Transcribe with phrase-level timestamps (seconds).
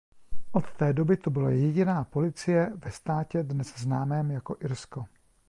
[0.51, 5.05] Od té doby to byla jediná policie ve státě dnes známém jako Irsko.